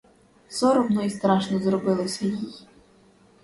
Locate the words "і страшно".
1.03-1.59